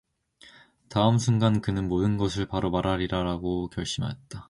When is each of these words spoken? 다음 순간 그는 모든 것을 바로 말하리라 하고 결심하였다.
다음 0.89 1.19
순간 1.19 1.61
그는 1.61 1.87
모든 1.87 2.17
것을 2.17 2.47
바로 2.47 2.71
말하리라 2.71 3.19
하고 3.29 3.67
결심하였다. 3.69 4.39